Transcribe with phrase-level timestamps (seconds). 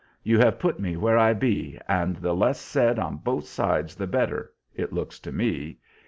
[0.23, 4.07] You have put me where I be, and the less said on both sides the
[4.07, 5.77] better, it looks to me.